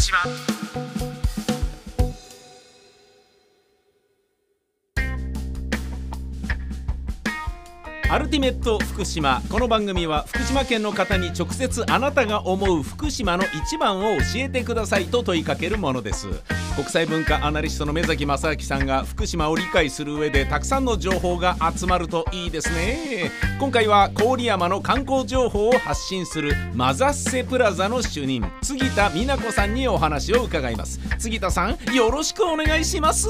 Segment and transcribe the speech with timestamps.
[0.00, 0.18] 島
[8.10, 9.40] アルティメット福島。
[9.48, 16.26] この番組は福島県の方に直接あなたが思う福島の一番を教えてくださいと問いかけるものです。
[16.80, 23.30] 国際文化アナリストの目崎正明さんが福島を理解する上でたくさんの情報が集まるといいですね。
[23.58, 30.98] 今回は郡山の観光情報を発信するマザッセプラザの主任杉田美奈子さんにお話を伺います。
[31.18, 33.28] 杉田さんよろしくお願いします。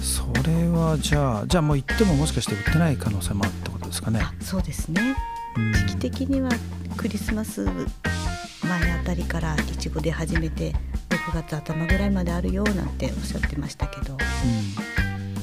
[0.00, 4.20] それはじゃあじゃあもう行ってももしかして売ってない可能性もあるってことですかね。
[4.22, 5.16] あそうですね。
[5.56, 5.72] うん。
[5.72, 6.50] 時期的には
[6.98, 10.74] クリスマス前あたりからいちご出始めて
[11.08, 14.16] 6月頭ぐらいまであるよなんておっしゃってましたけど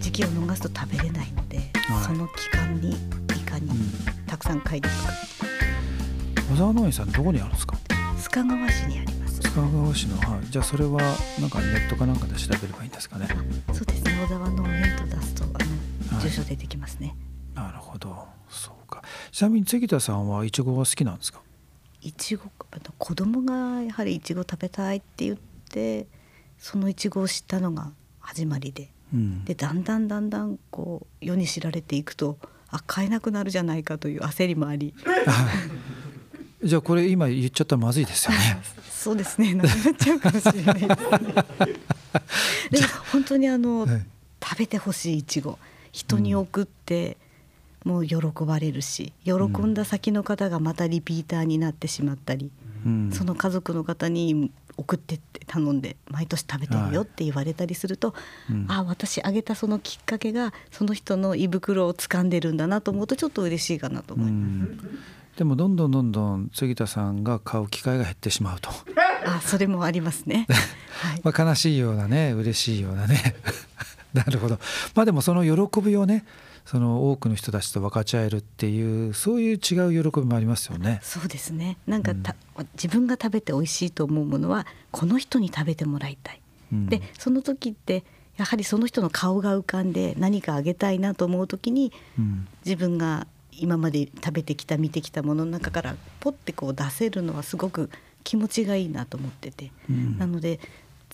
[0.00, 2.04] 時期を逃すと食べれないので、はい。
[2.04, 2.94] その期間にい
[3.44, 3.76] かにうん。
[4.26, 5.12] たくさん買いに行くか
[6.52, 7.76] 小沢農園さんどこにあるんですか？
[8.18, 9.40] 須賀川市にあります。
[9.40, 10.46] 須賀川市のはい。
[10.50, 11.00] じゃあそれは
[11.40, 13.28] なんかネットかなんかで調べればいいんですかね？
[13.72, 14.12] そうですね。
[14.22, 15.52] 小沢農園と出すとあの、
[16.16, 16.22] はい。
[16.22, 17.16] 住所出てきますね。
[17.54, 18.26] なるほど。
[18.48, 18.74] そう。
[18.74, 18.75] か
[19.32, 21.40] ちなみに杉田さんはいちごが好きなんですか？
[22.02, 22.44] いちご
[22.98, 25.36] 子供がやはりいちご食べたいって言っ
[25.70, 26.06] て
[26.58, 27.90] そのいちごを知ったのが
[28.20, 28.90] 始まりで。
[29.12, 29.44] うん。
[29.44, 32.38] でだんだんだんだんこう世に知られていくと
[32.70, 34.94] あ買えなくなるじゃないかという焦りもあり。
[36.62, 38.60] じゃあこれ今言っちゃったらまずいですよね。
[38.90, 39.54] そうですね。
[39.54, 40.88] なくなっちゃうかもしれないですね。
[42.70, 44.06] でも本当にあの、 はい。
[44.42, 45.58] 食べてほしいいちご
[45.92, 47.16] 人に送って、
[47.86, 52.50] もう喜ばれるし喜んだ先の方がまたリピーターになってしまったり、
[52.84, 53.10] うん。
[53.12, 58.12] その家族の方に送ってって頼んで毎年食べてるよって言われたりすると、
[58.50, 58.66] うん。
[58.68, 64.72] あ私あげたそのきっかけがその人の胃袋を掴んでるんだなと思うとちょっと嬉しいかなとう思います。
[64.72, 64.98] ん。
[65.36, 68.70] でもどんどんどんどん杉田さんが買う機会が減ってしまうと、
[69.24, 70.48] あそれもありますね。
[70.98, 73.36] はい、まあ、悲しいようなね嬉しいようなね
[74.14, 74.58] なるほど。
[74.94, 76.24] まあでもその喜びをね
[76.64, 81.00] その多くの人たちと分かち合えるっていうそういう違う喜びもありますよね。
[81.02, 81.78] そうですね。
[81.86, 82.34] なんかた、
[82.74, 86.40] 自分が食べて美味しいと思うものはこの人に食べてもらいたい。
[86.72, 86.86] うん。
[86.86, 88.04] でその時って
[88.36, 92.48] やはりその人の顔が浮かんで何かあげたいなと思う時にうん。
[92.64, 97.90] 自分が今まで食べてきた見てきたものの中からポッてこう出せるのはすごく
[98.24, 100.18] 気持ちがいいなと思ってて、うん。
[100.18, 100.58] なので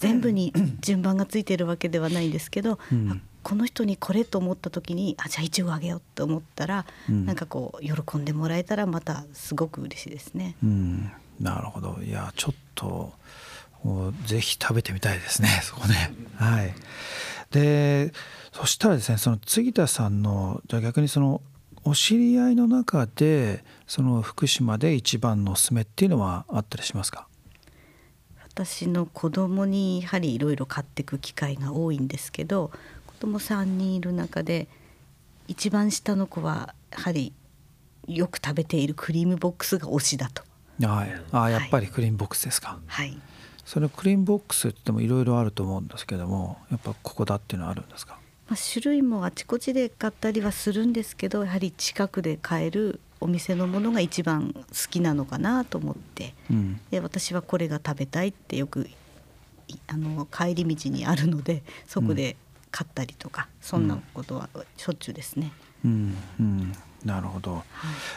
[0.02, 3.10] 全部に順番がついてるわけではないんですけど、うん。
[3.10, 7.26] あこの人にこれと思った時にあじゃあいちごあげようと思ったら、うん。
[7.26, 10.56] なんかこう喜んでもらえたらまたすごく嬉しいですね。
[10.62, 11.10] うん、
[11.40, 11.98] なるほど。
[12.02, 13.12] いやちょっと
[14.26, 16.14] ぜひ食べてみたいですね そこね。
[16.36, 16.74] はい、
[17.50, 18.12] で
[18.52, 21.42] そしたらですねその杉田さんのじゃあ逆にその
[21.84, 27.26] お知り合いの中でその福島で一番のおすすめっていうのはあったりしますか？
[28.54, 32.70] 私の子供にやはりいろいろ買っていく機会が多いんですけど
[33.06, 34.68] 子供3人いる中で
[35.48, 37.32] 一番下の子はやはり
[38.08, 40.42] よく食べているクリームボックスが推しだと。
[40.86, 43.16] はい、あやっぱりクリーンボックスですか、はい、
[43.64, 48.18] そのクリーンボックスって言ってもいろいろあると思うんですけどもやっぱここだっていうのはあるんですか？
[48.48, 56.34] まあ、種類もあちこちで買ったりはするんですけどやはり近くで買えるお店のものが一番好きなのかなと思って。
[56.50, 56.80] うん。
[56.90, 58.88] で私はこれが食べたいってよく
[59.68, 62.36] いあの帰り道にあるのでそこで
[62.70, 65.52] 買ったりとか、そんなことはしょっちゅうですね。
[65.84, 66.16] うん。
[66.40, 66.72] うん。
[67.04, 67.54] なるほど。
[67.54, 67.64] はい。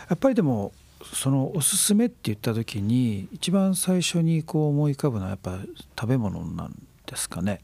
[0.09, 0.71] やっぱりでも
[1.13, 5.59] そのおすすめって言った時に一番最初にこう思い浮かぶのはやっぱ
[5.99, 7.61] 食べ物なんですかね。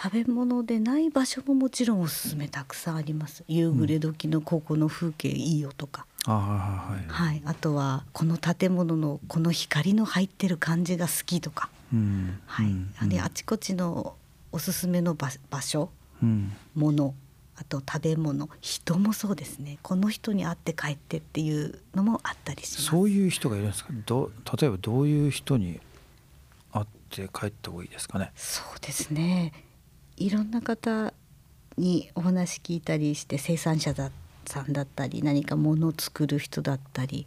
[0.00, 3.42] 食べ物でない場所ももちろんおすすめたくさんあります。
[3.48, 7.28] 夕暮れ時のここの風景いいよとか、あはいはいはい。
[7.28, 12.38] はい、あとはこの建物のこの光の入ってる感じが好きとか、うん。
[12.46, 12.66] はい。
[12.66, 12.94] うん。
[12.96, 14.14] あれあちこちの
[14.52, 15.90] おすすめの場場所。
[16.22, 16.52] うん。
[16.76, 17.14] もの。
[17.56, 18.48] あと食べ物。
[18.60, 19.78] 人もそうですね。
[19.82, 22.84] この人に会って帰ってっていうのもあったりします。
[22.84, 23.92] そういう人がいるんですか？
[24.06, 24.30] ど
[24.60, 25.80] 例えばどういう人に
[26.72, 28.30] 会って帰った方がいいですかね？
[28.36, 29.52] そうですね
[30.18, 31.12] いろんな方
[31.76, 34.10] にお話聞いたりして生産者だ
[34.46, 37.26] さんだったり何か物を作る人だったり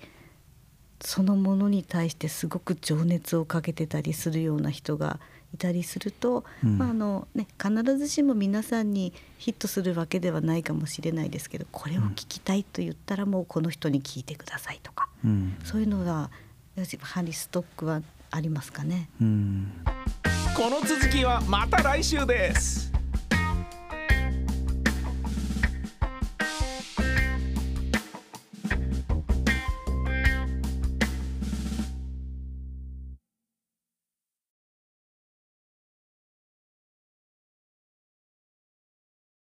[1.00, 5.20] そのものに対してすごく情熱をかけてたりするような人が
[5.54, 6.78] いたりすると、うん。
[6.78, 15.58] まああのね、必ずしも皆さんにヒットするわけではないかもしれないですけどこれを聞きたいと言ったらもうこの人に聞いてくださいとか、うん。
[15.64, 16.30] そういうのが
[16.76, 19.10] やはりストックはありますかね。
[19.20, 19.72] うん
[20.62, 22.91] この続きはまた来週です。